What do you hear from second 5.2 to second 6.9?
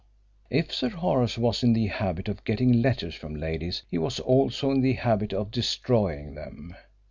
of destroying them.